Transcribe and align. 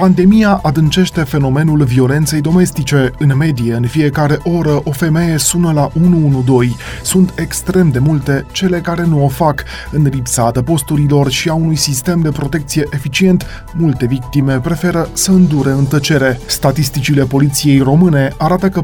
Pandemia 0.00 0.60
adâncește 0.62 1.20
fenomenul 1.20 1.84
violenței 1.84 2.40
domestice. 2.40 3.10
În 3.18 3.36
medie, 3.36 3.74
în 3.74 3.86
fiecare 3.86 4.38
oră, 4.42 4.80
o 4.84 4.90
femeie 4.90 5.36
sună 5.36 5.72
la 5.72 5.90
112. 5.94 6.76
Sunt 7.02 7.32
extrem 7.36 7.90
de 7.90 7.98
multe 7.98 8.46
cele 8.52 8.80
care 8.80 9.04
nu 9.04 9.24
o 9.24 9.28
fac. 9.28 9.64
În 9.90 10.02
lipsa 10.02 10.44
adăposturilor 10.44 11.30
și 11.30 11.48
a 11.48 11.54
unui 11.54 11.76
sistem 11.76 12.20
de 12.20 12.28
protecție 12.28 12.86
eficient, 12.90 13.46
multe 13.74 14.06
victime 14.06 14.60
preferă 14.60 15.08
să 15.12 15.30
îndure 15.30 15.70
în 15.70 15.84
tăcere. 15.84 16.40
Statisticile 16.46 17.24
poliției 17.24 17.78
române 17.78 18.32
arată 18.38 18.68
că 18.68 18.82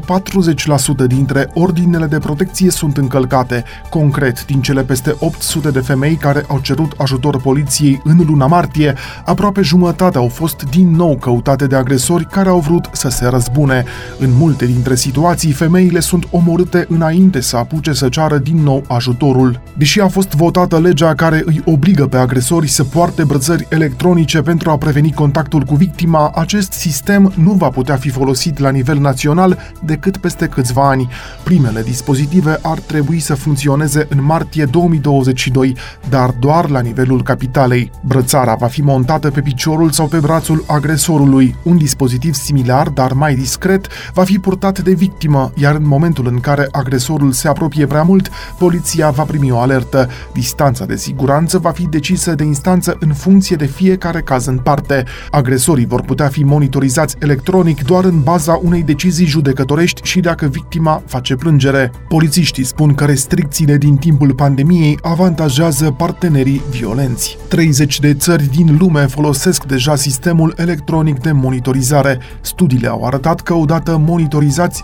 40% 1.03 1.07
dintre 1.07 1.49
ordinele 1.53 2.05
de 2.05 2.17
protecție 2.17 2.69
sunt 2.69 2.97
încălcate. 2.97 3.63
Concret, 3.89 4.45
din 4.45 4.61
cele 4.61 4.83
peste 4.83 5.15
800 5.19 5.71
de 5.71 5.79
femei 5.79 6.15
care 6.15 6.45
au 6.47 6.59
cerut 6.59 6.91
ajutor 6.97 7.41
poliției 7.41 8.01
în 8.03 8.23
luna 8.27 8.47
martie, 8.47 8.93
aproape 9.25 9.61
jumătate 9.61 10.17
au 10.17 10.27
fost 10.27 10.63
din 10.63 10.95
nou 10.95 11.05
nou 11.07 11.17
căutate 11.17 11.67
de 11.67 11.75
agresori 11.75 12.25
care 12.25 12.49
au 12.49 12.59
vrut 12.59 12.89
să 12.91 13.09
se 13.09 13.27
răzbune. 13.27 13.83
În 14.19 14.29
multe 14.37 14.65
dintre 14.65 14.95
situații, 14.95 15.51
femeile 15.51 15.99
sunt 15.99 16.27
omorâte 16.31 16.85
înainte 16.89 17.41
să 17.41 17.57
apuce 17.57 17.93
să 17.93 18.09
ceară 18.09 18.37
din 18.37 18.57
nou 18.63 18.83
ajutorul. 18.87 19.61
Deși 19.77 19.99
a 19.99 20.07
fost 20.07 20.29
votată 20.35 20.79
legea 20.79 21.13
care 21.13 21.41
îi 21.45 21.61
obligă 21.65 22.07
pe 22.07 22.17
agresori 22.17 22.67
să 22.67 22.83
poarte 22.83 23.23
brățări 23.23 23.67
electronice 23.69 24.41
pentru 24.41 24.69
a 24.69 24.77
preveni 24.77 25.13
contactul 25.13 25.63
cu 25.63 25.75
victima, 25.75 26.31
acest 26.35 26.71
sistem 26.71 27.33
nu 27.35 27.51
va 27.51 27.69
putea 27.69 27.95
fi 27.95 28.09
folosit 28.09 28.57
la 28.59 28.69
nivel 28.69 28.97
național 28.97 29.57
decât 29.83 30.17
peste 30.17 30.45
câțiva 30.47 30.89
ani. 30.89 31.09
Primele 31.43 31.81
dispozitive 31.81 32.59
ar 32.61 32.79
trebui 32.79 33.19
să 33.19 33.35
funcționeze 33.35 34.05
în 34.09 34.23
martie 34.23 34.65
2022, 34.65 35.75
dar 36.09 36.29
doar 36.39 36.69
la 36.69 36.79
nivelul 36.79 37.23
capitalei. 37.23 37.91
Brățara 38.03 38.55
va 38.55 38.67
fi 38.67 38.81
montată 38.81 39.31
pe 39.31 39.41
piciorul 39.41 39.91
sau 39.91 40.07
pe 40.07 40.17
brațul 40.17 40.63
agresorului 40.67 40.86
agresorului. 40.87 41.55
Un 41.63 41.77
dispozitiv 41.77 42.33
similar, 42.33 42.89
dar 42.89 43.13
mai 43.13 43.35
discret, 43.35 43.87
va 44.13 44.23
fi 44.23 44.39
purtat 44.39 44.79
de 44.79 44.93
victimă, 44.93 45.51
iar 45.55 45.75
în 45.75 45.87
momentul 45.87 46.27
în 46.27 46.39
care 46.39 46.67
agresorul 46.71 47.31
se 47.31 47.47
apropie 47.47 47.85
prea 47.85 48.03
mult, 48.03 48.29
poliția 48.57 49.09
va 49.09 49.23
primi 49.23 49.51
o 49.51 49.57
alertă. 49.57 50.09
Distanța 50.33 50.85
de 50.85 50.95
siguranță 50.95 51.57
va 51.57 51.71
fi 51.71 51.87
decisă 51.87 52.35
de 52.35 52.43
instanță 52.43 52.97
în 52.99 53.13
funcție 53.13 53.55
de 53.55 53.65
fiecare 53.65 54.21
caz 54.21 54.45
în 54.45 54.57
parte. 54.57 55.03
Agresorii 55.31 55.85
vor 55.85 56.01
putea 56.01 56.27
fi 56.27 56.43
monitorizați 56.43 57.15
electronic 57.19 57.83
doar 57.83 58.03
în 58.03 58.21
baza 58.21 58.59
unei 58.63 58.83
decizii 58.83 59.25
judecătorești 59.25 60.01
și 60.03 60.19
dacă 60.19 60.45
victima 60.45 61.03
face 61.05 61.35
plângere. 61.35 61.91
Polițiștii 62.07 62.63
spun 62.63 62.93
că 62.93 63.05
restricțiile 63.05 63.77
din 63.77 63.95
timpul 63.95 64.33
pandemiei 64.33 64.99
avantajează 65.01 65.91
partenerii 65.91 66.61
violenți. 66.69 67.37
30 67.47 67.99
de 67.99 68.13
țări 68.13 68.49
din 68.55 68.77
lume 68.79 69.05
folosesc 69.05 69.63
deja 69.63 69.95
sistemul 69.95 70.53
electronic 70.57 70.75
electronic 70.77 71.19
de 71.19 71.31
monitorizare. 71.31 72.19
Studiile 72.41 72.87
au 72.87 73.05
arătat 73.05 73.41
că 73.41 73.53
odată 73.53 73.97
monitorizați, 73.97 74.83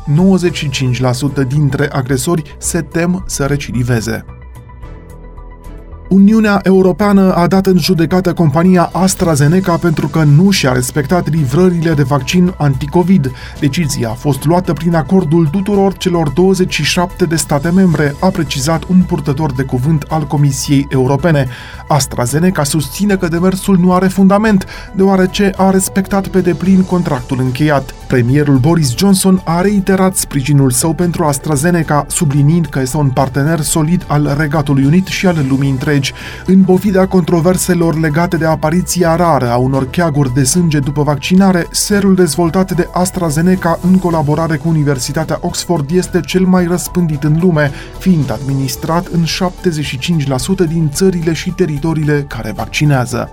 95% 1.44 1.48
dintre 1.48 1.90
agresori 1.92 2.56
se 2.58 2.82
tem 2.82 3.24
să 3.28 3.46
recidiveze. 3.46 4.26
Uniunea 6.14 6.60
Europeană 6.64 7.34
a 7.34 7.48
dat 7.48 7.66
în 7.66 7.78
judecată 7.78 8.34
compania 8.34 8.90
AstraZeneca 8.92 9.78
pentru 9.78 10.08
că 10.08 10.24
nu 10.24 10.50
și-a 10.50 10.72
respectat 10.72 11.30
livrările 11.30 11.94
de 11.94 12.04
vaccin 12.04 12.54
anticovid. 12.58 13.32
Decizia 13.60 14.10
a 14.10 14.14
fost 14.14 14.46
luată 14.46 14.74
prin 14.74 14.96
acordul 14.96 15.48
tuturor 15.48 15.98
celor 15.98 16.30
27 16.30 17.26
de 17.26 17.36
state 17.36 17.70
membre, 17.70 18.16
a 18.20 18.28
precizat 18.28 18.84
un 18.84 19.02
purtător 19.02 19.54
de 19.54 19.64
cuvânt 19.64 20.06
al 20.10 20.28
Comisiei 20.28 20.88
Europene. 20.90 21.48
AstraZeneca 21.88 22.64
susține 22.64 23.16
că 23.16 23.28
demersul 23.28 23.78
nu 23.78 23.94
are 23.94 24.08
fundament, 24.08 24.66
deoarece 24.96 25.54
a 25.58 25.70
respectat 25.70 26.28
pe 26.28 26.42
deplin 26.42 26.84
contractul 26.84 27.40
încheiat. 27.40 27.94
Premierul 28.08 28.58
Boris 28.58 28.98
Johnson 28.98 29.42
a 29.44 29.62
reiterat 29.62 30.16
sprijinul 30.16 30.72
său 30.72 30.94
pentru 30.94 31.24
AstraZeneca, 31.24 32.06
subliniind 32.10 32.66
că 32.66 32.80
este 32.80 32.98
un 32.98 33.10
partener 33.10 33.60
solid 33.60 34.06
al 34.08 34.36
Regatului 34.38 34.86
Unit 34.86 35.08
și 35.08 35.28
al 35.28 35.46
lumii 35.50 35.70
întregi 35.70 36.04
colegi, 36.04 36.14
în 36.46 36.64
pofida 36.64 37.08
controverselor 37.08 38.00
legate 38.00 38.38
de 38.38 38.46
apariția 38.46 39.16
rară 39.16 39.50
a 39.50 39.58
unor 39.58 39.90
cheaguri 39.90 40.34
de 40.34 40.44
sânge 40.44 40.80
după 40.80 41.04
vaccinare, 41.04 41.68
serul 41.72 42.16
dezvoltat 42.16 42.72
de 42.72 42.88
AstraZeneca 42.92 43.80
în 43.82 43.98
colaborare 43.98 44.58
cu 44.58 44.68
Universitatea 44.68 45.38
Oxford 45.42 45.92
este 45.92 46.20
cel 46.20 46.46
mai 46.46 46.66
răspândit 46.66 47.24
în 47.24 47.38
lume, 47.42 47.72
fiind 48.00 48.32
administrat 48.32 49.08
în 49.08 49.24
75% 49.24 50.68
din 50.68 50.90
țările 50.94 51.34
și 51.34 51.50
teritoriile 51.50 52.26
care 52.28 52.52
vaccinează. 52.52 53.30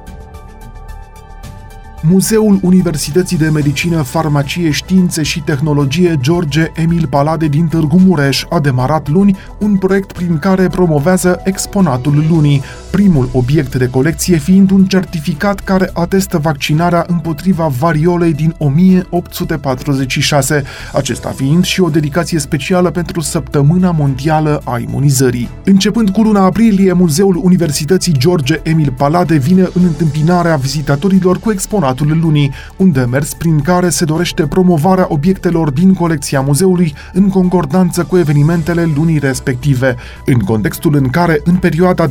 Muzeul 2.02 2.58
Universității 2.62 3.36
de 3.36 3.48
Medicină, 3.48 4.02
Farmacie, 4.02 4.70
Științe 4.70 5.22
și 5.22 5.40
Tehnologie 5.40 6.16
George 6.20 6.70
Emil 6.74 7.06
Palade 7.06 7.46
din 7.46 7.66
Târgu 7.66 7.98
Mureș 7.98 8.44
a 8.48 8.60
demarat 8.60 9.08
luni 9.08 9.36
un 9.58 9.76
proiect 9.76 10.12
prin 10.12 10.38
care 10.38 10.68
promovează 10.68 11.40
exponatul 11.44 12.24
lunii, 12.30 12.62
primul 12.90 13.28
obiect 13.32 13.74
de 13.74 13.88
colecție 13.88 14.36
fiind 14.36 14.70
un 14.70 14.84
certificat 14.84 15.60
care 15.60 15.90
atestă 15.92 16.38
vaccinarea 16.38 17.04
împotriva 17.08 17.66
variolei 17.78 18.32
din 18.32 18.54
1846, 18.58 20.62
acesta 20.92 21.28
fiind 21.28 21.64
și 21.64 21.80
o 21.80 21.88
dedicație 21.88 22.38
specială 22.38 22.90
pentru 22.90 23.20
Săptămâna 23.20 23.90
Mondială 23.90 24.60
a 24.64 24.78
Imunizării. 24.78 25.48
Începând 25.64 26.10
cu 26.10 26.22
luna 26.22 26.44
aprilie, 26.44 26.92
Muzeul 26.92 27.40
Universității 27.42 28.18
George 28.18 28.60
Emil 28.62 28.94
Palade 28.96 29.36
vine 29.36 29.68
în 29.72 29.84
întâmpinarea 29.84 30.56
vizitatorilor 30.56 31.38
cu 31.38 31.50
exponatul 31.50 31.88
Palatul 31.90 32.18
Lunii, 32.20 32.52
un 32.76 32.92
demers 32.92 33.34
prin 33.34 33.60
care 33.60 33.88
se 33.88 34.04
dorește 34.04 34.46
promovarea 34.46 35.06
obiectelor 35.08 35.70
din 35.70 35.94
colecția 35.94 36.40
muzeului 36.40 36.94
în 37.12 37.28
concordanță 37.28 38.04
cu 38.04 38.18
evenimentele 38.18 38.90
lunii 38.96 39.18
respective. 39.18 39.96
În 40.24 40.38
contextul 40.38 40.94
în 40.94 41.08
care, 41.08 41.40
în 41.44 41.56
perioada 41.56 42.06
24-30 42.06 42.10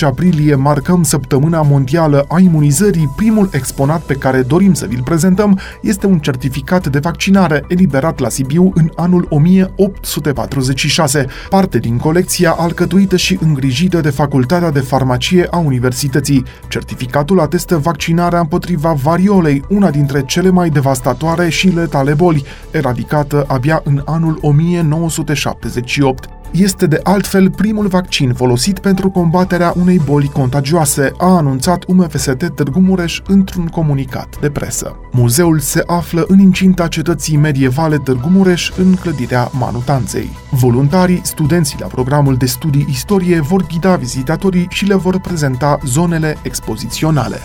aprilie, 0.00 0.54
marcăm 0.54 1.02
Săptămâna 1.02 1.62
Mondială 1.62 2.24
a 2.28 2.40
Imunizării, 2.40 3.12
primul 3.16 3.48
exponat 3.52 4.00
pe 4.00 4.14
care 4.14 4.42
dorim 4.42 4.74
să 4.74 4.86
vi-l 4.86 5.02
prezentăm 5.02 5.58
este 5.80 6.06
un 6.06 6.18
certificat 6.18 6.86
de 6.86 6.98
vaccinare 6.98 7.64
eliberat 7.68 8.18
la 8.18 8.28
Sibiu 8.28 8.72
în 8.74 8.90
anul 8.96 9.26
1846, 9.28 11.26
parte 11.48 11.78
din 11.78 11.96
colecția 11.96 12.50
alcătuită 12.50 13.16
și 13.16 13.38
îngrijită 13.40 14.00
de 14.00 14.10
Facultatea 14.10 14.70
de 14.70 14.80
Farmacie 14.80 15.46
a 15.50 15.56
Universității. 15.56 16.44
Certificatul 16.68 17.40
atestă 17.40 17.76
vaccinarea 17.78 18.35
vaccinarea 18.36 18.40
împotriva 18.40 18.92
variolei, 18.92 19.62
una 19.68 19.90
dintre 19.90 20.22
cele 20.24 20.50
mai 20.50 20.70
devastatoare 20.70 21.48
și 21.48 21.68
letale 21.68 22.14
boli, 22.14 22.44
eradicată 22.70 23.44
abia 23.48 23.80
în 23.84 24.02
anul 24.04 24.38
1978. 24.40 26.28
Este 26.50 26.86
de 26.86 27.00
altfel 27.02 27.50
primul 27.50 27.86
vaccin 27.86 28.32
folosit 28.34 28.78
pentru 28.78 29.10
combaterea 29.10 29.72
unei 29.76 30.00
boli 30.04 30.28
contagioase, 30.28 31.12
a 31.18 31.36
anunțat 31.36 31.84
UMFST 31.86 32.50
Târgu 32.54 32.80
Mureș 32.80 33.20
într-un 33.26 33.66
comunicat 33.66 34.36
de 34.40 34.50
presă. 34.50 34.96
Muzeul 35.12 35.58
se 35.58 35.82
află 35.86 36.24
în 36.28 36.38
incinta 36.38 36.88
cetății 36.88 37.36
medievale 37.36 37.96
Târgu 37.98 38.28
Mureș, 38.28 38.70
în 38.76 38.94
clădirea 38.94 39.50
Manutanței. 39.58 40.30
Voluntarii, 40.50 41.20
studenții 41.24 41.78
la 41.80 41.86
programul 41.86 42.36
de 42.36 42.46
studii 42.46 42.86
istorie 42.90 43.40
vor 43.40 43.66
ghida 43.66 43.96
vizitatorii 43.96 44.66
și 44.70 44.84
le 44.84 44.94
vor 44.94 45.20
prezenta 45.20 45.78
zonele 45.84 46.36
expoziționale. 46.42 47.38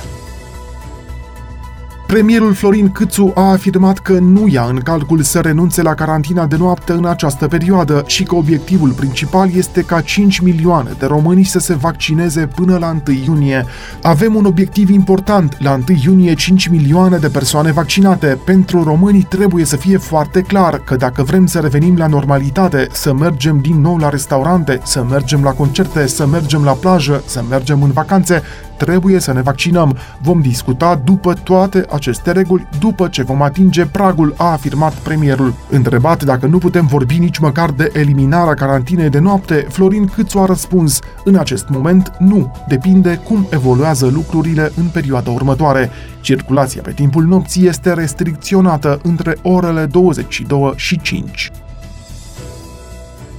Premierul 2.12 2.54
Florin 2.54 2.92
Câțu 2.92 3.32
a 3.36 3.42
afirmat 3.42 4.00
că 4.00 4.14
nu 4.14 4.48
ia 4.48 4.64
în 4.64 4.78
calcul 4.78 5.22
să 5.22 5.40
renunțe 5.40 5.82
la 5.82 5.94
carantina 5.94 6.46
de 6.46 6.58
noapte 6.58 6.92
în 6.92 7.06
această 7.06 7.48
perioadă 7.48 8.04
și 8.06 8.24
că 8.24 8.36
obiectivul 8.36 8.90
principal 8.90 9.50
este 9.56 9.82
ca 9.82 10.02
5 10.02 10.40
milioane 10.40 10.92
de 11.00 11.06
români 11.06 11.44
să 11.44 11.60
se 11.60 11.74
vaccineze 11.74 12.48
până 12.56 12.78
la 12.78 12.96
1 13.08 13.18
iunie. 13.26 13.66
Avem 14.02 14.36
un 14.36 14.46
obiectiv 14.46 14.90
important, 14.90 15.58
la 15.60 15.74
1 15.74 15.84
iunie 16.04 16.34
5 16.34 16.68
milioane 16.68 17.18
de 17.18 17.30
persoane 17.30 17.72
vaccinate. 17.72 18.40
Pentru 18.46 18.84
români 18.84 19.24
trebuie 19.30 19.66
să 19.66 19.76
fie 19.76 19.98
foarte 19.98 20.42
clar 20.42 20.80
că 20.84 20.96
dacă 20.96 21.24
vrem 21.24 21.46
să 21.46 21.60
revenim 21.60 21.98
la 21.98 22.08
normalitate, 22.08 22.88
să 22.92 23.14
mergem 23.14 23.60
din 23.60 23.82
nou 23.82 23.98
la 23.98 24.10
restaurante, 24.10 24.80
să 24.84 25.06
mergem 25.10 25.44
la 25.44 25.52
concerte, 25.52 26.08
să 26.08 26.28
mergem 26.28 26.64
la 26.64 26.72
plajă, 26.72 27.24
să 27.26 27.44
mergem 27.50 27.84
în 27.84 27.92
vacanțe, 27.92 28.44
trebuie 28.86 29.20
să 29.20 29.34
ne 29.34 29.42
vaccinăm. 29.42 29.98
Vom 30.22 30.42
discuta 30.42 31.02
după 31.04 31.34
toate 31.34 31.86
aceste 31.92 32.32
reguli, 32.32 32.68
după 32.80 33.08
ce 33.08 33.24
vom 33.24 33.42
atinge 33.42 33.86
pragul, 33.86 34.34
a 34.38 34.52
afirmat 34.52 34.94
premierul. 34.94 35.54
Întrebat 35.70 36.24
dacă 36.24 36.46
nu 36.46 36.58
putem 36.58 36.86
vorbi 36.86 37.18
nici 37.18 37.38
măcar 37.38 37.70
de 37.70 37.92
eliminarea 37.94 38.54
carantinei 38.54 39.10
de 39.10 39.20
noapte, 39.20 39.66
Florin 39.70 40.06
Câțu 40.06 40.40
a 40.40 40.46
răspuns, 40.46 41.00
în 41.24 41.36
acest 41.36 41.70
moment 41.70 42.12
nu, 42.20 42.52
depinde 42.68 43.22
cum 43.24 43.48
evoluează 43.50 44.06
lucrurile 44.06 44.72
în 44.76 44.86
perioada 44.86 45.32
următoare. 45.32 45.90
Circulația 46.22 46.82
pe 46.82 46.92
timpul 46.92 47.24
nopții 47.24 47.68
este 47.68 47.94
restricționată 47.94 49.00
între 49.04 49.38
orele 49.42 49.86
22 49.86 50.74
și 50.76 51.00
5. 51.02 51.52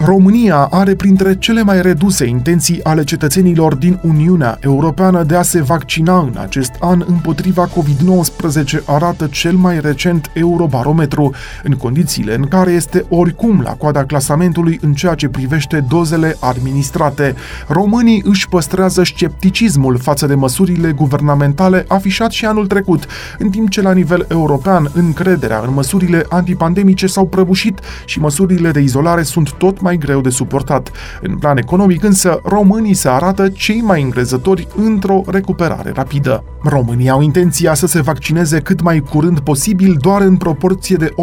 România 0.04 0.68
are 0.70 0.94
printre 0.94 1.34
cele 1.38 1.62
mai 1.62 1.82
reduse 1.82 2.26
intenții 2.26 2.84
ale 2.84 3.04
cetățenilor 3.04 3.74
din 3.74 3.98
Uniunea 4.02 4.58
Europeană 4.60 5.22
de 5.22 5.36
a 5.36 5.42
se 5.42 5.62
vaccina 5.62 6.18
în 6.18 6.36
acest 6.40 6.72
an 6.80 7.04
împotriva 7.06 7.68
COVID-19, 7.68 8.84
arată 8.84 9.26
cel 9.26 9.56
mai 9.56 9.80
recent 9.80 10.30
Eurobarometru, 10.34 11.30
în 11.62 11.72
condițiile 11.72 12.34
în 12.34 12.48
care 12.48 12.70
este 12.70 13.04
oricum 13.08 13.60
la 13.60 13.70
coada 13.70 14.04
clasamentului 14.04 14.78
în 14.82 14.92
ceea 14.92 15.14
ce 15.14 15.28
privește 15.28 15.84
dozele 15.88 16.36
administrate. 16.40 17.34
Românii 17.68 18.22
își 18.24 18.48
păstrează 18.48 19.02
scepticismul 19.04 19.98
față 19.98 20.26
de 20.26 20.34
măsurile 20.34 20.92
guvernamentale 20.92 21.84
afișat 21.88 22.30
și 22.30 22.46
anul 22.46 22.66
trecut, 22.66 23.06
în 23.38 23.50
timp 23.50 23.70
ce 23.70 23.82
la 23.82 23.92
nivel 23.92 24.26
european 24.28 24.90
încrederea 24.94 25.62
în 25.66 25.72
măsurile 25.72 26.26
antipandemice 26.28 27.06
s-au 27.06 27.26
prăbușit 27.26 27.78
și 28.04 28.20
măsurile 28.20 28.70
de 28.70 28.80
izolare 28.80 29.22
sunt 29.22 29.52
tot 29.52 29.80
mai 29.80 29.91
greu 29.96 30.20
de 30.20 30.28
suportat. 30.28 30.90
În 31.22 31.36
plan 31.36 31.56
economic 31.56 32.02
însă, 32.02 32.40
românii 32.44 32.94
se 32.94 33.08
arată 33.08 33.48
cei 33.48 33.80
mai 33.80 34.02
încrezători 34.02 34.68
într-o 34.76 35.22
recuperare 35.26 35.92
rapidă. 35.94 36.44
Românii 36.62 37.08
au 37.08 37.20
intenția 37.22 37.74
să 37.74 37.86
se 37.86 38.00
vaccineze 38.00 38.60
cât 38.60 38.82
mai 38.82 39.00
curând 39.00 39.40
posibil, 39.40 39.96
doar 40.00 40.20
în 40.20 40.36
proporție 40.36 40.96
de 40.96 41.14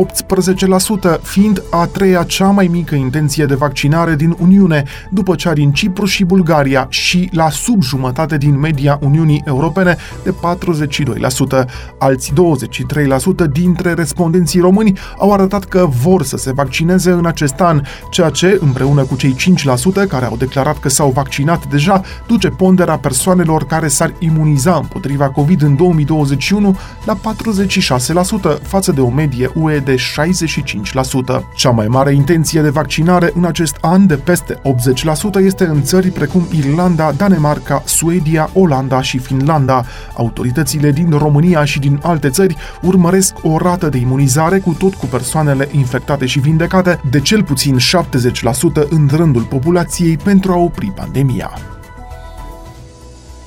18%, 1.17 1.21
fiind 1.21 1.63
a 1.69 1.85
treia 1.85 2.23
cea 2.23 2.47
mai 2.47 2.67
mică 2.67 2.95
intenție 2.95 3.45
de 3.45 3.55
vaccinare 3.55 4.15
din 4.15 4.35
Uniune, 4.39 4.83
după 5.09 5.35
cea 5.35 5.53
din 5.53 5.71
Cipru 5.71 6.05
și 6.05 6.23
Bulgaria 6.23 6.87
și 6.89 7.29
la 7.33 7.49
sub 7.49 7.81
jumătate 7.81 8.37
din 8.37 8.59
media 8.59 8.99
Uniunii 9.01 9.43
Europene 9.45 9.97
de 10.23 10.33
42%. 11.61 11.65
Alți 11.97 12.33
23% 13.45 13.51
dintre 13.51 13.93
respondenții 13.93 14.59
români 14.59 14.99
au 15.17 15.33
arătat 15.33 15.63
că 15.63 15.89
vor 16.03 16.23
să 16.23 16.37
se 16.37 16.51
vaccineze 16.51 17.11
în 17.11 17.25
acest 17.25 17.59
an, 17.59 17.81
ceea 18.11 18.29
ce, 18.29 18.58
împreună 18.59 19.03
cu 19.03 19.15
cei 19.15 19.35
5% 20.05 20.07
care 20.07 20.25
au 20.25 20.37
declarat 20.37 20.79
că 20.79 20.89
s-au 20.89 21.09
vaccinat 21.09 21.65
deja, 21.67 22.01
duce 22.27 22.47
ponderea 22.47 22.97
persoanelor 22.97 23.65
care 23.65 23.87
s-ar 23.87 24.13
imuniza 24.19 24.75
împotriva 24.75 25.29
COVID 25.29 25.61
în 25.61 25.75
2021 25.75 26.77
la 27.05 27.19
46% 28.57 28.61
față 28.61 28.91
de 28.91 29.01
o 29.01 29.09
medie 29.09 29.51
UE 29.53 29.79
de 29.79 29.95
65%. 29.95 31.41
Cea 31.55 31.69
mai 31.69 31.87
mare 31.87 32.13
intenție 32.13 32.61
de 32.61 32.69
vaccinare 32.69 33.31
în 33.35 33.45
acest 33.45 33.77
an 33.81 34.07
de 34.07 34.15
peste 34.15 34.61
80% 35.41 35.43
este 35.43 35.65
în 35.65 35.83
țări 35.83 36.07
precum 36.07 36.47
Irlanda, 36.51 37.11
Danemarca, 37.17 37.81
Suedia, 37.85 38.49
Olanda 38.53 39.01
și 39.01 39.17
Finlanda. 39.17 39.85
Autoritățile 40.13 40.91
din 40.91 41.09
România 41.17 41.65
și 41.65 41.79
din 41.79 41.99
alte 42.03 42.29
țări 42.29 42.55
urmăresc 42.81 43.33
o 43.41 43.57
rată 43.57 43.89
de 43.89 43.97
imunizare 43.97 44.59
cu 44.59 44.75
tot 44.79 44.93
cu 44.93 45.05
persoanele 45.05 45.67
infectate 45.71 46.25
și 46.25 46.39
vindecate 46.39 46.99
de 47.09 47.19
cel 47.19 47.43
puțin 47.43 47.77
70% 47.77 47.79
în 48.89 49.09
rândul 49.11 49.41
populației 49.41 50.17
pentru 50.17 50.51
a 50.51 50.55
opri 50.55 50.91
pandemia. 50.95 51.78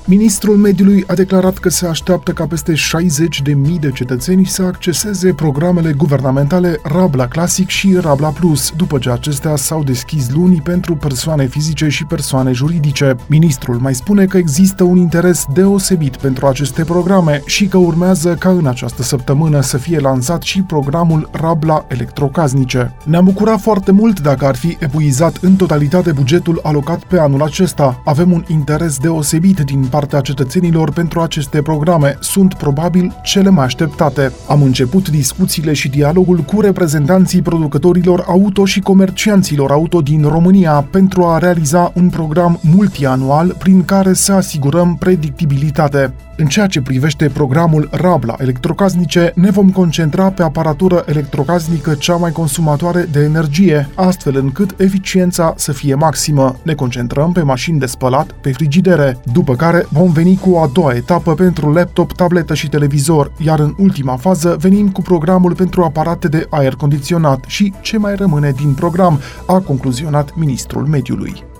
Ministrul 0.05 0.57
Mediului 0.57 1.03
a 1.07 1.13
declarat 1.13 1.57
că 1.57 1.69
se 1.69 1.87
așteaptă 1.87 2.31
ca 2.31 2.45
peste 2.45 2.75
60 2.75 3.41
de 3.41 3.53
mii 3.53 3.79
de 3.79 3.91
cetățeni 3.91 4.45
să 4.45 4.63
acceseze 4.63 5.33
programele 5.33 5.93
guvernamentale 5.93 6.79
Rabla 6.83 7.27
Classic 7.27 7.67
și 7.69 7.97
Rabla 8.01 8.29
Plus, 8.29 8.73
după 8.77 8.97
ce 8.97 9.09
acestea 9.09 9.55
s-au 9.55 9.83
deschis 9.83 10.29
luni 10.29 10.61
pentru 10.61 10.95
persoane 10.95 11.45
fizice 11.45 11.87
și 11.87 12.05
persoane 12.05 12.51
juridice. 12.51 13.15
Ministrul 13.27 13.75
mai 13.75 13.95
spune 13.95 14.25
că 14.25 14.37
există 14.37 14.83
un 14.83 14.97
interes 14.97 15.45
deosebit 15.53 16.15
pentru 16.15 16.45
aceste 16.45 16.83
programe 16.83 17.41
și 17.45 17.65
că 17.65 17.77
urmează 17.77 18.35
ca 18.35 18.49
în 18.49 18.67
această 18.67 19.03
săptămână 19.03 19.61
să 19.61 19.77
fie 19.77 19.99
lansat 19.99 20.41
și 20.41 20.61
programul 20.61 21.29
Rabla 21.31 21.85
Electrocaznice. 21.87 22.95
Ne-am 23.05 23.25
bucurat 23.25 23.59
foarte 23.59 23.91
mult 23.91 24.19
dacă 24.19 24.45
ar 24.45 24.55
fi 24.55 24.77
epuizat 24.79 25.37
în 25.41 25.55
totalitate 25.55 26.11
bugetul 26.11 26.59
alocat 26.63 27.03
pe 27.03 27.19
anul 27.19 27.41
acesta. 27.41 28.01
Avem 28.05 28.31
un 28.31 28.43
interes 28.47 28.97
deosebit 28.97 29.59
din 29.59 29.91
partea 29.93 30.21
cetățenilor 30.21 30.91
pentru 30.91 31.19
aceste 31.19 31.61
programe 31.61 32.17
sunt 32.19 32.53
probabil 32.53 33.19
cele 33.23 33.49
mai 33.49 33.65
așteptate. 33.65 34.31
Am 34.47 34.61
început 34.61 35.09
discuțiile 35.09 35.73
și 35.73 35.89
dialogul 35.89 36.37
cu 36.37 36.61
reprezentanții 36.61 37.41
producătorilor 37.41 38.23
auto 38.27 38.65
și 38.65 38.79
comercianților 38.79 39.71
auto 39.71 40.01
din 40.01 40.27
România 40.27 40.87
pentru 40.91 41.25
a 41.25 41.37
realiza 41.37 41.91
un 41.95 42.09
program 42.09 42.59
multianual 42.61 43.55
prin 43.59 43.85
care 43.85 44.13
să 44.13 44.33
asigurăm 44.33 44.95
predictibilitate. 44.95 46.13
În 46.37 46.45
ceea 46.45 46.67
ce 46.67 46.81
privește 46.81 47.29
programul 47.29 47.89
Rabla 47.91 48.35
electrocasnice, 48.39 49.31
ne 49.35 49.49
vom 49.49 49.71
concentra 49.71 50.31
pe 50.31 50.43
aparatură 50.43 51.03
electrocasnică 51.07 51.93
cea 51.93 52.15
mai 52.15 52.31
consumatoare 52.31 53.07
de 53.11 53.19
energie, 53.19 53.89
astfel 53.95 54.37
încât 54.37 54.79
eficiența 54.79 55.53
să 55.57 55.71
fie 55.71 55.95
maximă. 55.95 56.55
Ne 56.63 56.73
concentrăm 56.73 57.31
pe 57.31 57.41
mașini 57.41 57.79
de 57.79 57.85
spălat, 57.85 58.31
pe 58.31 58.51
frigidere, 58.51 59.17
după 59.33 59.55
care 59.55 59.85
vom 59.89 60.11
veni 60.11 60.37
cu 60.37 60.55
a 60.55 60.69
doua 60.73 60.93
etapă 60.93 61.33
pentru 61.33 61.71
laptop, 61.71 62.13
tabletă 62.13 62.53
și 62.53 62.69
televizor, 62.69 63.31
iar 63.37 63.59
în 63.59 63.73
ultima 63.77 64.15
fază 64.15 64.55
venim 64.59 64.89
cu 64.89 65.01
programul 65.01 65.55
pentru 65.55 65.83
aparate 65.83 66.27
de 66.27 66.47
aer 66.49 66.75
condiționat 66.75 67.43
și 67.47 67.73
ce 67.81 67.97
mai 67.97 68.15
rămâne 68.15 68.51
din 68.51 68.73
program, 68.73 69.19
a 69.45 69.59
concluzionat 69.59 70.35
ministrul 70.35 70.85
mediului. 70.85 71.52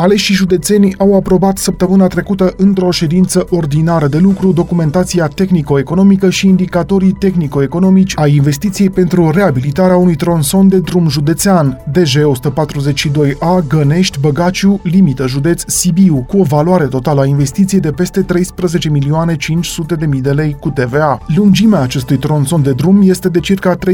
Aleșii 0.00 0.34
județenii 0.34 0.94
au 0.98 1.16
aprobat 1.16 1.58
săptămâna 1.58 2.06
trecută 2.06 2.54
într-o 2.56 2.90
ședință 2.90 3.46
ordinară 3.50 4.06
de 4.06 4.18
lucru 4.18 4.52
documentația 4.52 5.26
tehnico-economică 5.26 6.30
și 6.30 6.46
indicatorii 6.46 7.12
tehnico-economici 7.12 8.12
a 8.14 8.26
investiției 8.26 8.90
pentru 8.90 9.30
reabilitarea 9.30 9.96
unui 9.96 10.14
tronson 10.14 10.68
de 10.68 10.78
drum 10.78 11.08
județean, 11.08 11.80
DG 11.92 12.32
142A 12.38 13.66
Gănești 13.68 14.20
Băgaciu, 14.20 14.80
limită 14.82 15.26
județ 15.26 15.62
Sibiu, 15.66 16.24
cu 16.28 16.38
o 16.38 16.42
valoare 16.42 16.86
totală 16.86 17.20
a 17.20 17.26
investiției 17.26 17.80
de 17.80 17.90
peste 17.90 18.20
13 18.20 18.88
milioane 18.88 19.36
500 19.36 19.94
de 19.94 20.06
mii 20.06 20.20
de 20.20 20.32
lei 20.32 20.56
cu 20.60 20.70
TVA. 20.70 21.20
Lungimea 21.36 21.80
acestui 21.80 22.16
tronson 22.16 22.62
de 22.62 22.72
drum 22.72 23.00
este 23.02 23.28
de 23.28 23.40
circa 23.40 23.76
3,7 23.76 23.88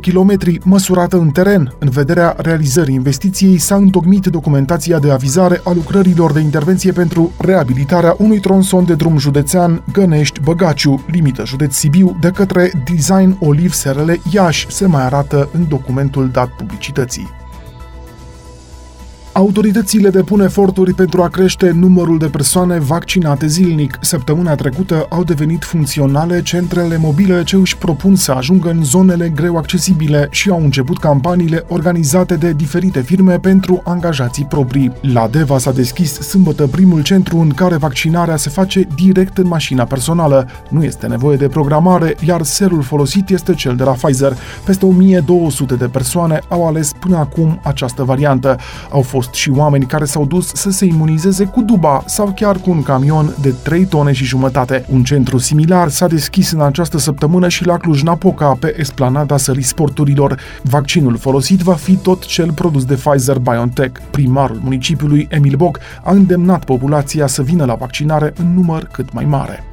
km, 0.00 0.36
măsurată 0.64 1.16
în 1.16 1.28
teren. 1.28 1.74
În 1.78 1.88
vederea 1.88 2.34
realizării 2.38 2.94
investiției 2.94 3.58
s-a 3.58 3.74
întocmit 3.74 4.26
documentația 4.26 4.98
de 4.98 5.10
avizare 5.22 5.60
a 5.64 5.72
lucrărilor 5.72 6.32
de 6.32 6.40
intervenție 6.40 6.92
pentru 6.92 7.32
reabilitarea 7.38 8.14
unui 8.18 8.40
tronson 8.40 8.84
de 8.84 8.94
drum 8.94 9.18
județean 9.18 9.82
Gănești-Băgaciu, 9.92 11.04
limită 11.06 11.44
județ 11.46 11.74
Sibiu, 11.74 12.16
de 12.20 12.30
către 12.30 12.72
Design 12.90 13.36
Olive 13.40 13.74
SRL 13.74 14.10
Iași, 14.30 14.66
se 14.70 14.86
mai 14.86 15.04
arată 15.04 15.48
în 15.52 15.68
documentul 15.68 16.28
dat 16.28 16.48
publicității. 16.48 17.41
Autoritățile 19.34 20.10
depun 20.10 20.40
eforturi 20.40 20.94
pentru 20.94 21.22
a 21.22 21.28
crește 21.28 21.70
numărul 21.70 22.18
de 22.18 22.26
persoane 22.26 22.78
vaccinate 22.78 23.46
zilnic. 23.46 23.98
Săptămâna 24.00 24.54
trecută 24.54 25.06
au 25.08 25.24
devenit 25.24 25.64
funcționale 25.64 26.42
centrele 26.42 26.96
mobile 26.96 27.42
ce 27.44 27.56
își 27.56 27.76
propun 27.76 28.16
să 28.16 28.32
ajungă 28.32 28.70
în 28.70 28.84
zonele 28.84 29.28
greu 29.28 29.56
accesibile 29.56 30.28
și 30.30 30.50
au 30.50 30.62
început 30.62 30.98
campaniile 30.98 31.64
organizate 31.68 32.36
de 32.36 32.52
diferite 32.52 33.00
firme 33.00 33.38
pentru 33.38 33.80
angajații 33.84 34.44
proprii. 34.44 34.92
La 35.00 35.28
Deva 35.28 35.58
s-a 35.58 35.72
deschis 35.72 36.12
sâmbătă 36.12 36.66
primul 36.66 37.02
centru 37.02 37.38
în 37.38 37.48
care 37.48 37.76
vaccinarea 37.76 38.36
se 38.36 38.50
face 38.50 38.86
direct 38.94 39.38
în 39.38 39.46
mașina 39.46 39.84
personală. 39.84 40.48
Nu 40.68 40.84
este 40.84 41.06
nevoie 41.06 41.36
de 41.36 41.48
programare, 41.48 42.16
iar 42.26 42.42
serul 42.42 42.82
folosit 42.82 43.28
este 43.30 43.54
cel 43.54 43.76
de 43.76 43.82
la 43.82 43.92
Pfizer. 43.92 44.36
Peste 44.64 44.84
1200 44.84 45.74
de 45.74 45.86
persoane 45.86 46.40
au 46.48 46.66
ales 46.66 46.92
până 47.00 47.16
acum 47.16 47.60
această 47.62 48.02
variantă. 48.02 48.56
Au 48.90 49.00
fost 49.02 49.21
fost 49.22 49.34
și 49.34 49.50
oameni 49.50 49.86
care 49.86 50.04
s-au 50.04 50.26
dus 50.26 50.50
să 50.54 50.70
se 50.70 50.84
imunizeze 50.84 51.44
cu 51.44 51.60
duba 51.62 52.02
sau 52.06 52.32
chiar 52.36 52.56
cu 52.56 52.70
un 52.70 52.82
camion 52.82 53.34
de 53.40 53.54
3 53.62 53.84
tone 53.84 54.12
și 54.12 54.24
jumătate. 54.24 54.84
Un 54.92 55.02
centru 55.02 55.38
similar 55.38 55.88
s-a 55.88 56.06
deschis 56.06 56.50
în 56.50 56.60
această 56.60 56.98
săptămână 56.98 57.48
și 57.48 57.66
la 57.66 57.76
Cluj-Napoca, 57.76 58.56
pe 58.60 58.74
esplanada 58.78 59.36
sării 59.36 59.62
sporturilor. 59.62 60.38
Vaccinul 60.62 61.16
folosit 61.16 61.60
va 61.60 61.74
fi 61.74 61.96
tot 61.96 62.24
cel 62.24 62.52
produs 62.52 62.84
de 62.84 62.94
Pfizer-BioNTech. 62.94 64.00
Primarul 64.10 64.60
municipiului, 64.62 65.26
Emil 65.30 65.56
Boc, 65.56 65.78
a 66.04 66.10
îndemnat 66.12 66.64
populația 66.64 67.26
să 67.26 67.42
vină 67.42 67.64
la 67.64 67.74
vaccinare 67.74 68.32
în 68.36 68.54
număr 68.54 68.88
cât 68.92 69.12
mai 69.12 69.24
mare. 69.24 69.64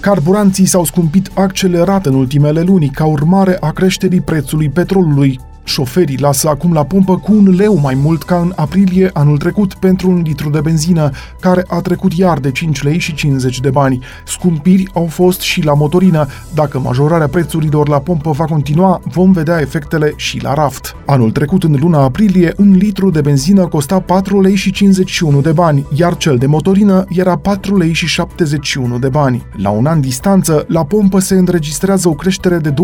Carburanții 0.00 0.66
s-au 0.66 0.84
scumpit 0.84 1.30
accelerat 1.34 2.06
în 2.06 2.14
ultimele 2.14 2.60
luni 2.60 2.88
ca 2.88 3.04
urmare 3.04 3.56
a 3.60 3.70
creșterii 3.70 4.20
prețului 4.20 4.68
petrolului. 4.68 5.40
Șoferii 5.70 6.18
lasă 6.18 6.48
acum 6.48 6.72
la 6.72 6.84
pompă 6.84 7.16
cu 7.16 7.32
un 7.32 7.54
leu 7.54 7.78
mai 7.78 7.94
mult 7.94 8.22
ca 8.22 8.36
în 8.36 8.52
aprilie 8.56 9.10
anul 9.12 9.38
trecut 9.38 9.74
pentru 9.74 10.10
un 10.10 10.22
litru 10.24 10.50
de 10.50 10.60
benzină, 10.60 11.10
care 11.40 11.64
a 11.68 11.80
trecut 11.80 12.12
iar 12.12 12.38
de 12.38 12.50
5 12.50 12.82
lei 12.82 12.98
și 12.98 13.14
50 13.14 13.60
de 13.60 13.70
bani. 13.70 14.04
Scumpiri 14.24 14.88
au 14.94 15.06
fost 15.06 15.40
și 15.40 15.64
la 15.64 15.74
motorină. 15.74 16.26
Dacă 16.54 16.78
majorarea 16.78 17.26
prețurilor 17.26 17.88
la 17.88 17.98
pompă 17.98 18.30
va 18.30 18.44
continua, 18.44 19.00
vom 19.04 19.32
vedea 19.32 19.60
efectele 19.60 20.12
și 20.16 20.42
la 20.42 20.54
raft. 20.54 20.96
Anul 21.06 21.30
trecut, 21.30 21.62
în 21.62 21.76
luna 21.80 22.02
aprilie, 22.02 22.54
un 22.56 22.70
litru 22.70 23.10
de 23.10 23.20
benzină 23.20 23.66
costa 23.66 24.00
4 24.00 24.40
lei 24.40 24.54
și 24.54 24.72
51 24.72 25.40
de 25.40 25.52
bani, 25.52 25.86
iar 25.94 26.16
cel 26.16 26.36
de 26.36 26.46
motorină 26.46 27.04
era 27.08 27.36
4 27.36 27.78
lei 27.78 27.92
și 27.92 28.06
71 28.06 28.98
de 28.98 29.08
bani. 29.08 29.46
La 29.56 29.70
un 29.70 29.86
an 29.86 30.00
distanță, 30.00 30.64
la 30.68 30.84
pompă 30.84 31.20
se 31.20 31.34
înregistrează 31.34 32.08
o 32.08 32.14
creștere 32.14 32.58
de 32.58 32.70
22% 32.70 32.74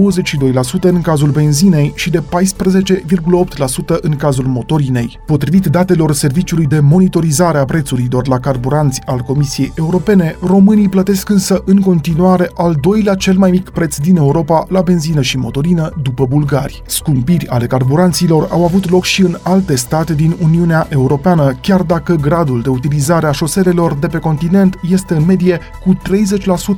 în 0.80 1.00
cazul 1.00 1.30
benzinei 1.30 1.92
și 1.94 2.10
de 2.10 2.20
14 2.20 2.74
11,8% 2.83 4.00
în 4.00 4.16
cazul 4.16 4.45
motorinei. 4.47 5.21
Potrivit 5.26 5.66
datelor 5.66 6.12
Serviciului 6.12 6.66
de 6.66 6.80
Monitorizare 6.80 7.59
a 7.59 7.64
Prețurilor 7.64 8.28
la 8.28 8.38
Carburanți 8.38 9.00
al 9.06 9.18
Comisiei 9.18 9.73
Europene, 9.76 10.37
românii 10.40 10.88
plătesc 10.88 11.28
însă 11.28 11.62
în 11.64 11.80
continuare 11.80 12.50
al 12.54 12.76
doilea 12.80 13.14
cel 13.14 13.37
mai 13.37 13.50
mic 13.50 13.71
preț 13.71 13.97
din 13.97 14.16
Europa 14.16 14.66
la 14.68 14.80
benzină 14.80 15.23
și 15.23 15.38
motorină 15.38 15.90
după 16.02 16.26
bulgari. 16.26 16.83
Scumpiri 16.87 17.49
ale 17.49 17.66
carburanților 17.66 18.49
au 18.50 18.64
avut 18.64 18.90
loc 18.90 19.04
și 19.04 19.23
în 19.23 19.38
alte 19.42 19.76
state 19.76 20.14
din 20.14 20.37
Uniunea 20.42 20.87
Europeană, 20.90 21.52
chiar 21.61 21.83
dacă 21.83 22.14
gradul 22.14 22.62
de 22.62 22.68
utilizare 22.68 23.26
a 23.26 23.33
șoselelor 23.33 23.95
de 23.95 24.06
pe 24.06 24.18
continent 24.18 24.78
este 24.90 25.14
în 25.14 25.25
medie 25.25 25.61
cu 25.85 25.95
30% 25.95 25.99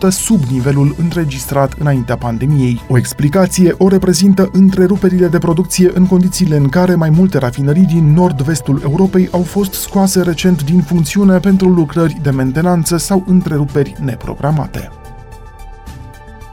sub 0.09 0.43
nivelul 0.50 0.95
înregistrat 0.99 1.73
înaintea 1.78 2.17
pandemiei. 2.17 2.81
O 2.88 2.99
explicație 2.99 3.75
o 3.78 3.88
reprezintă 3.88 4.49
întreruperile 4.52 5.26
de 5.26 5.38
producție 5.88 6.00
în 6.00 6.07
condițiile 6.07 6.57
în 6.57 6.68
care 6.68 6.95
mai 6.95 7.11
multe 7.11 7.38
rafinării 7.38 7.85
din 7.85 8.12
nord-vestul 8.12 8.80
Europei 8.83 9.28
au 9.30 9.42
fost 9.42 9.73
scoase 9.73 10.23
recent 10.23 10.64
din 10.64 10.80
funcțiune 10.80 11.38
pentru 11.38 11.68
lucrări 11.68 12.18
de 12.23 12.30
mentenanță 12.30 12.97
sau 12.97 13.25
întreruperi 13.26 13.95
neprogramate. 14.00 14.98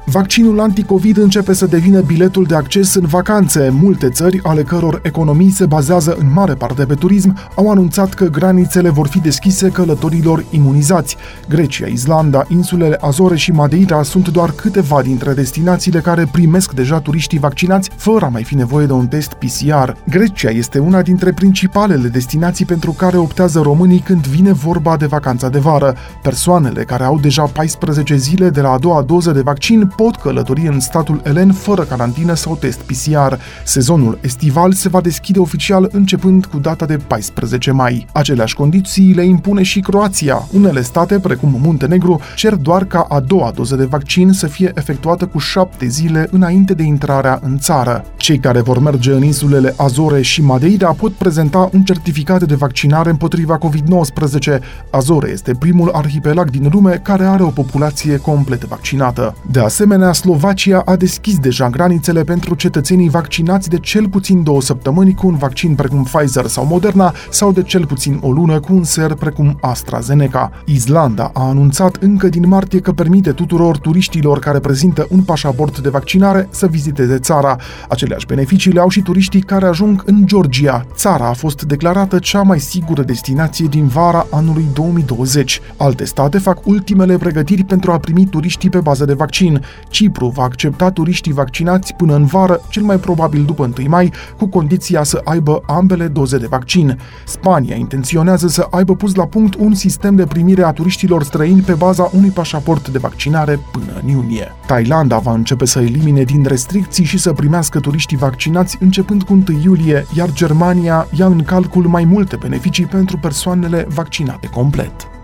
Vaccinul 0.07 0.59
anticovid 0.59 1.17
începe 1.17 1.53
să 1.53 1.65
devină 1.65 2.01
biletul 2.01 2.43
de 2.43 2.55
acces 2.55 2.93
în 2.93 3.05
vacanțe. 3.05 3.69
Multe 3.81 4.09
țări, 4.09 4.39
ale 4.43 4.63
căror 4.63 4.99
economii 5.03 5.49
se 5.49 5.65
bazează 5.65 6.15
în 6.19 6.31
mare 6.33 6.53
parte 6.53 6.85
pe 6.85 6.93
turism, 6.93 7.37
au 7.55 7.71
anunțat 7.71 8.13
că 8.13 8.25
granițele 8.25 8.89
vor 8.89 9.07
fi 9.07 9.19
deschise 9.19 9.69
călătorilor 9.69 10.45
imunizați. 10.49 11.17
Grecia, 11.49 11.87
Islanda, 11.87 12.45
insulele 12.47 12.97
Azore 13.01 13.35
și 13.35 13.51
Madeira 13.51 14.03
sunt 14.03 14.29
doar 14.29 14.51
câteva 14.51 15.01
dintre 15.01 15.33
destinațiile 15.33 15.99
care 15.99 16.29
primesc 16.31 16.73
deja 16.73 16.99
turiștii 16.99 17.39
vaccinați 17.39 17.89
fără 17.95 18.25
a 18.25 18.29
mai 18.29 18.43
fi 18.43 18.55
nevoie 18.55 18.85
de 18.85 18.93
un 18.93 19.07
test 19.07 19.33
PCR. 19.33 19.91
Grecia 20.09 20.49
este 20.49 20.79
una 20.79 21.01
dintre 21.01 21.31
principalele 21.31 22.07
destinații 22.07 22.65
pentru 22.65 22.91
care 22.91 23.17
optează 23.17 23.59
românii 23.59 23.99
când 23.99 24.27
vine 24.27 24.51
vorba 24.51 24.97
de 24.97 25.05
vacanța 25.05 25.49
de 25.49 25.59
vară. 25.59 25.95
Persoanele 26.21 26.83
care 26.83 27.03
au 27.03 27.19
deja 27.19 27.43
14 27.43 28.15
zile 28.15 28.49
de 28.49 28.61
la 28.61 28.71
a 28.71 28.77
doua 28.77 29.01
doză 29.01 29.31
de 29.31 29.41
vaccin 29.41 29.93
pot 29.95 30.15
călători 30.15 30.67
în 30.67 30.79
statul 30.79 31.21
elen 31.23 31.51
fără 31.51 31.83
carantină 31.83 32.33
sau 32.33 32.55
test 32.55 32.79
PCR. 32.79 33.33
Sezonul 33.63 34.17
estival 34.21 34.73
se 34.73 34.89
va 34.89 35.01
deschide 35.01 35.39
oficial 35.39 35.89
începând 35.91 36.45
cu 36.45 36.57
data 36.57 36.85
de 36.85 36.97
14 36.97 37.71
mai. 37.71 38.07
Aceleași 38.13 38.55
condiții 38.55 39.13
le 39.13 39.25
impune 39.25 39.63
și 39.63 39.79
Croația. 39.79 40.47
Unele 40.51 40.81
state, 40.81 41.19
precum 41.19 41.57
Muntenegru, 41.61 42.19
cer 42.35 42.55
doar 42.55 42.85
ca 42.85 43.05
a 43.09 43.19
doua 43.19 43.51
doză 43.55 43.75
de 43.75 43.85
vaccin 43.85 44.31
să 44.31 44.47
fie 44.47 44.71
efectuată 44.75 45.25
cu 45.25 45.37
șapte 45.37 45.87
zile 45.87 46.27
înainte 46.31 46.73
de 46.73 46.83
intrarea 46.83 47.39
în 47.43 47.57
țară. 47.57 48.05
Cei 48.17 48.37
care 48.37 48.61
vor 48.61 48.79
merge 48.79 49.11
în 49.11 49.23
insulele 49.23 49.73
Azore 49.77 50.21
și 50.21 50.41
Madeira 50.41 50.91
pot 50.91 51.13
prezenta 51.13 51.69
un 51.73 51.83
certificat 51.83 52.43
de 52.43 52.55
vaccinare 52.55 53.09
împotriva 53.09 53.57
COVID-19. 53.57 54.59
Azore 54.91 55.29
este 55.29 55.55
primul 55.59 55.89
arhipelag 55.93 56.49
din 56.49 56.69
lume 56.71 56.99
care 57.03 57.23
are 57.25 57.43
o 57.43 57.49
populație 57.49 58.17
complet 58.17 58.63
vaccinată. 58.63 59.35
De 59.51 59.59
asemenea, 59.59 59.84
asemenea, 59.85 60.13
Slovacia 60.13 60.81
a 60.85 60.95
deschis 60.95 61.39
deja 61.39 61.69
granițele 61.69 62.23
pentru 62.23 62.55
cetățenii 62.55 63.09
vaccinați 63.09 63.69
de 63.69 63.77
cel 63.79 64.09
puțin 64.09 64.43
două 64.43 64.61
săptămâni 64.61 65.13
cu 65.13 65.27
un 65.27 65.35
vaccin 65.35 65.75
precum 65.75 66.03
Pfizer 66.03 66.45
sau 66.45 66.65
Moderna 66.65 67.13
sau 67.29 67.51
de 67.51 67.63
cel 67.63 67.85
puțin 67.85 68.19
o 68.21 68.31
lună 68.31 68.59
cu 68.59 68.73
un 68.73 68.83
ser 68.83 69.13
precum 69.13 69.57
AstraZeneca. 69.61 70.51
Islanda 70.65 71.31
a 71.33 71.47
anunțat 71.47 71.95
încă 71.95 72.27
din 72.27 72.47
martie 72.47 72.79
că 72.79 72.91
permite 72.91 73.31
tuturor 73.31 73.77
turiștilor 73.77 74.39
care 74.39 74.59
prezintă 74.59 75.07
un 75.09 75.21
pașaport 75.21 75.79
de 75.79 75.89
vaccinare 75.89 76.47
să 76.51 76.67
viziteze 76.67 77.17
țara. 77.17 77.55
Aceleași 77.89 78.25
beneficii 78.25 78.71
le 78.71 78.79
au 78.79 78.89
și 78.89 79.01
turiștii 79.01 79.41
care 79.41 79.65
ajung 79.65 80.03
în 80.05 80.25
Georgia. 80.25 80.85
Țara 80.95 81.27
a 81.27 81.33
fost 81.33 81.63
declarată 81.63 82.19
cea 82.19 82.41
mai 82.41 82.59
sigură 82.59 83.01
destinație 83.01 83.67
din 83.67 83.87
vara 83.87 84.27
anului 84.31 84.65
2020. 84.73 85.61
Alte 85.77 86.05
state 86.05 86.37
fac 86.37 86.59
ultimele 86.63 87.17
pregătiri 87.17 87.63
pentru 87.63 87.91
a 87.91 87.97
primi 87.97 88.25
turiștii 88.25 88.69
pe 88.69 88.79
bază 88.79 89.05
de 89.05 89.13
vaccin. 89.13 89.61
Cipru 89.89 90.27
va 90.27 90.43
accepta 90.43 90.91
turiștii 90.91 91.33
vaccinați 91.33 91.93
până 91.93 92.15
în 92.15 92.25
vară, 92.25 92.61
cel 92.69 92.83
mai 92.83 92.97
probabil 92.97 93.43
după 93.43 93.71
1 93.77 93.89
mai, 93.89 94.11
cu 94.37 94.45
condiția 94.45 95.03
să 95.03 95.21
aibă 95.23 95.61
ambele 95.65 96.07
doze 96.07 96.37
de 96.37 96.47
vaccin. 96.49 96.99
Spania 97.25 97.75
intenționează 97.75 98.47
să 98.47 98.67
aibă 98.69 98.95
pus 98.95 99.15
la 99.15 99.25
punct 99.25 99.55
un 99.55 99.73
sistem 99.73 100.15
de 100.15 100.25
primire 100.25 100.63
a 100.63 100.71
turiștilor 100.71 101.23
străini 101.23 101.61
pe 101.61 101.73
baza 101.73 102.09
unui 102.13 102.29
pașaport 102.29 102.89
de 102.89 102.97
vaccinare 102.97 103.59
până 103.71 104.01
în 104.03 104.09
iunie. 104.09 104.51
Thailanda 104.65 105.17
va 105.17 105.31
începe 105.33 105.65
să 105.65 105.79
elimine 105.79 106.23
din 106.23 106.45
restricții 106.47 107.05
și 107.05 107.17
să 107.17 107.33
primească 107.33 107.79
turiștii 107.79 108.17
vaccinați 108.17 108.77
începând 108.79 109.23
cu 109.23 109.33
1 109.33 109.43
iulie, 109.63 110.05
iar 110.13 110.31
Germania 110.33 111.07
ia 111.11 111.25
în 111.25 111.43
calcul 111.43 111.83
mai 111.83 112.03
multe 112.03 112.35
beneficii 112.35 112.85
pentru 112.85 113.17
persoanele 113.17 113.85
vaccinate 113.89 114.47
complet. 114.47 115.14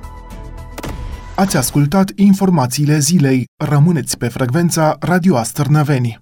Ați 1.42 1.58
ascultat 1.58 2.12
informațiile 2.16 3.00
zilei. 3.00 3.46
Rămâneți 3.64 4.18
pe 4.18 4.28
frecvența 4.28 4.96
Radio 5.00 5.38
Astărnăveni. 5.38 6.20